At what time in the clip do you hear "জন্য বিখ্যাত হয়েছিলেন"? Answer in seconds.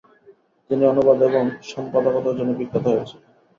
2.39-3.23